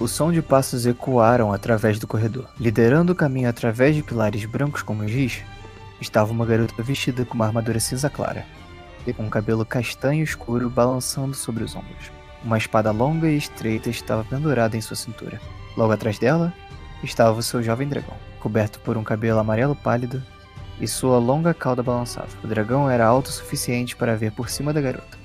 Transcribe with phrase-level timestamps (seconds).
[0.00, 2.48] O som de passos ecoaram através do corredor.
[2.58, 5.42] Liderando o caminho através de pilares brancos como giz,
[6.00, 8.44] estava uma garota vestida com uma armadura cinza clara
[9.06, 12.10] e com um cabelo castanho escuro balançando sobre os ombros.
[12.42, 15.40] Uma espada longa e estreita estava pendurada em sua cintura.
[15.76, 16.52] Logo atrás dela
[17.02, 20.20] estava o seu jovem dragão, coberto por um cabelo amarelo pálido
[20.80, 22.28] e sua longa cauda balançava.
[22.42, 25.16] O dragão era alto o suficiente para ver por cima da garota,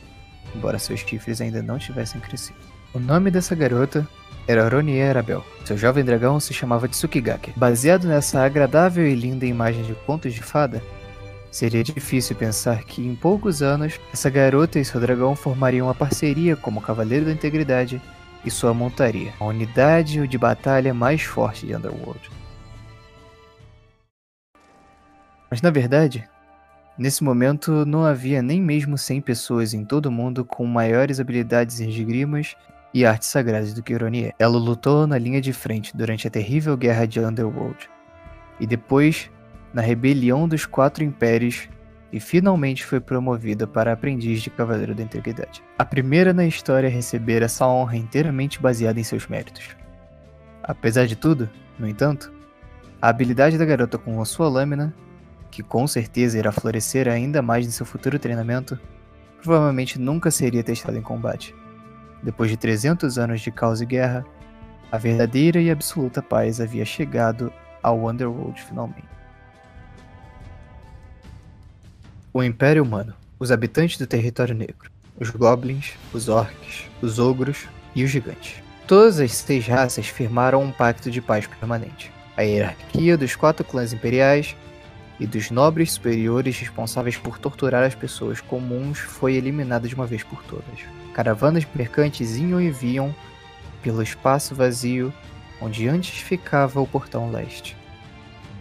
[0.56, 2.60] embora seus chifres ainda não tivessem crescido.
[2.94, 4.08] O nome dessa garota
[4.49, 5.45] era Ronie Arabel.
[5.63, 7.53] Seu jovem dragão se chamava Tsukigake.
[7.55, 10.81] Baseado nessa agradável e linda imagem de contos de fada,
[11.52, 16.55] seria difícil pensar que em poucos anos essa garota e seu dragão formariam uma parceria
[16.55, 18.02] como Cavaleiro da Integridade
[18.43, 22.31] e sua montaria, a unidade de batalha mais forte de Underworld.
[25.52, 26.27] Mas na verdade,
[26.98, 31.79] nesse momento não havia nem mesmo 100 pessoas em todo o mundo com maiores habilidades
[31.79, 32.55] em esgrimas
[32.93, 34.34] e artes sagradas do que Ironier.
[34.39, 37.90] Ela lutou na linha de frente durante a terrível guerra de Underworld,
[38.59, 39.29] e depois
[39.73, 41.70] na rebelião dos Quatro Impérios,
[42.12, 45.63] e finalmente foi promovida para aprendiz de Cavaleiro da Integridade.
[45.77, 49.76] A primeira na história a receber essa honra inteiramente baseada em seus méritos.
[50.63, 52.34] Apesar de tudo, no entanto,
[53.01, 54.93] a habilidade da garota com a sua lâmina,
[55.51, 58.79] que com certeza irá florescer ainda mais em seu futuro treinamento,
[59.41, 61.55] provavelmente nunca seria testada em combate.
[62.21, 64.25] Depois de 300 anos de caos e guerra,
[64.91, 67.51] a verdadeira e absoluta paz havia chegado
[67.81, 69.07] ao Underworld finalmente.
[72.34, 78.03] O Império Humano, os habitantes do Território Negro, os Goblins, os Orcs, os Ogros e
[78.03, 78.62] os Gigantes.
[78.88, 82.12] Todas as seis raças firmaram um pacto de paz permanente.
[82.35, 84.56] A hierarquia dos quatro clãs imperiais
[85.19, 90.23] e dos nobres superiores responsáveis por torturar as pessoas comuns foi eliminada de uma vez
[90.23, 90.79] por todas.
[91.13, 93.13] Caravanas mercantes iam e vinham
[93.81, 95.13] pelo espaço vazio
[95.62, 97.75] onde antes ficava o portão leste.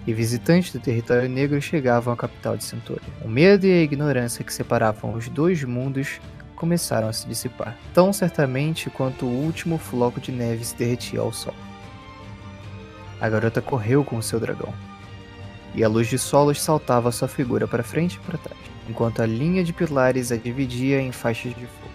[0.06, 3.02] E visitantes do território negro chegavam à capital de Centúria.
[3.22, 6.20] O medo e a ignorância que separavam os dois mundos
[6.56, 11.32] começaram a se dissipar, tão certamente quanto o último floco de neve se derretia ao
[11.32, 11.54] sol.
[13.20, 14.72] A garota correu com o seu dragão,
[15.78, 18.58] e a luz de solos saltava sua figura para frente e para trás,
[18.88, 21.92] enquanto a linha de pilares a dividia em faixas de fogo.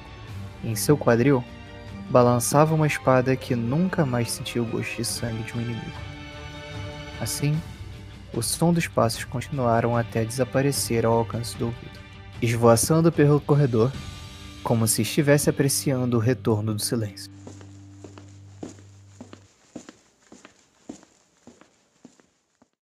[0.64, 1.44] Em seu quadril,
[2.10, 5.92] balançava uma espada que nunca mais sentiu o gosto de sangue de um inimigo.
[7.20, 7.62] Assim,
[8.34, 12.00] o som dos passos continuaram até desaparecer ao alcance do ouvido,
[12.42, 13.92] esvoaçando pelo corredor,
[14.64, 17.30] como se estivesse apreciando o retorno do silêncio.